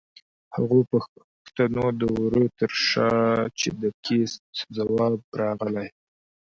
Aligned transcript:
د 0.03 0.03
هغو 0.55 0.79
پښتنو 0.91 1.85
د 1.99 2.01
وره 2.19 2.43
تر 2.59 2.71
شا 2.87 3.13
چې 3.59 3.69
د 3.81 3.83
کېست 4.05 4.41
ځواب 4.77 5.17
راغلی؛ 5.41 5.89